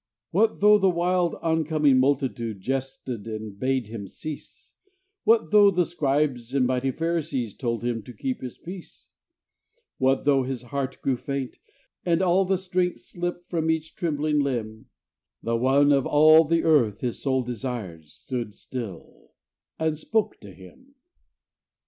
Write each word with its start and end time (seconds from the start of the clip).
What 0.31 0.61
though 0.61 0.79
the 0.79 0.89
wild 0.89 1.35
oncoming 1.43 1.99
multitude 1.99 2.59
Jested 2.59 3.27
and 3.27 3.59
bade 3.59 3.87
him 3.87 4.07
cease; 4.07 4.73
What 5.25 5.51
though 5.51 5.69
the 5.69 5.85
Scribes 5.85 6.55
and 6.55 6.65
mighty 6.65 6.89
Pharisees 6.89 7.53
Told 7.55 7.83
him 7.83 8.01
to 8.05 8.11
keep 8.13 8.41
his 8.41 8.57
peace; 8.57 9.05
What 9.99 10.25
though 10.25 10.41
his 10.41 10.63
heart 10.63 10.99
grew 11.03 11.17
faint, 11.17 11.57
and 12.03 12.23
all 12.23 12.45
the 12.45 12.57
strength 12.57 12.99
Slipped 12.99 13.47
from 13.47 13.69
each 13.69 13.93
trembling 13.95 14.39
limb 14.39 14.87
The 15.43 15.55
One 15.55 15.91
of 15.91 16.07
all 16.07 16.45
the 16.45 16.63
earth 16.63 17.01
his 17.01 17.21
soul 17.21 17.43
desired 17.43 18.07
Stood 18.07 18.55
still 18.55 19.33
and 19.77 19.99
spoke 19.99 20.39
to 20.39 20.51
him. 20.51 20.95